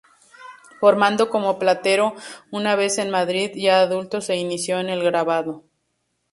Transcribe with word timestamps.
Formado 0.79 1.29
como 1.29 1.59
platero, 1.59 2.15
una 2.49 2.75
vez 2.75 2.97
en 2.97 3.11
Madrid, 3.11 3.51
ya 3.53 3.81
adulto, 3.81 4.19
se 4.19 4.35
inició 4.35 4.79
en 4.79 4.89
el 4.89 5.03
grabado. 5.03 5.63